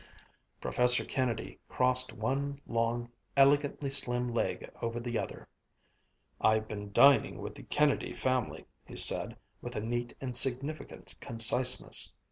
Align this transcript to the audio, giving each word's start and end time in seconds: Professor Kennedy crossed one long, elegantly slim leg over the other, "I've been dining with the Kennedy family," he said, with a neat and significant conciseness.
Professor 0.59 1.05
Kennedy 1.05 1.59
crossed 1.69 2.11
one 2.11 2.59
long, 2.65 3.07
elegantly 3.37 3.91
slim 3.91 4.33
leg 4.33 4.67
over 4.81 4.99
the 4.99 5.15
other, 5.19 5.47
"I've 6.41 6.67
been 6.67 6.91
dining 6.91 7.37
with 7.37 7.53
the 7.53 7.61
Kennedy 7.61 8.15
family," 8.15 8.65
he 8.83 8.95
said, 8.95 9.37
with 9.61 9.75
a 9.75 9.79
neat 9.79 10.15
and 10.19 10.35
significant 10.35 11.15
conciseness. 11.19 12.15